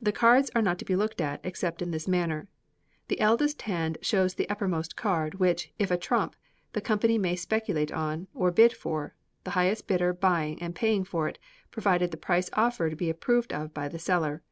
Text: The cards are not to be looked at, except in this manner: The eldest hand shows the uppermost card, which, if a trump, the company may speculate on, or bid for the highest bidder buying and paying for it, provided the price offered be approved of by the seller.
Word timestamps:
The 0.00 0.10
cards 0.10 0.50
are 0.54 0.62
not 0.62 0.78
to 0.78 0.86
be 0.86 0.96
looked 0.96 1.20
at, 1.20 1.38
except 1.44 1.82
in 1.82 1.90
this 1.90 2.08
manner: 2.08 2.48
The 3.08 3.20
eldest 3.20 3.60
hand 3.60 3.98
shows 4.00 4.32
the 4.32 4.48
uppermost 4.48 4.96
card, 4.96 5.34
which, 5.34 5.70
if 5.78 5.90
a 5.90 5.98
trump, 5.98 6.34
the 6.72 6.80
company 6.80 7.18
may 7.18 7.36
speculate 7.36 7.92
on, 7.92 8.26
or 8.32 8.50
bid 8.50 8.72
for 8.72 9.14
the 9.44 9.50
highest 9.50 9.86
bidder 9.86 10.14
buying 10.14 10.62
and 10.62 10.74
paying 10.74 11.04
for 11.04 11.28
it, 11.28 11.38
provided 11.70 12.10
the 12.10 12.16
price 12.16 12.48
offered 12.54 12.96
be 12.96 13.10
approved 13.10 13.52
of 13.52 13.74
by 13.74 13.86
the 13.86 13.98
seller. 13.98 14.42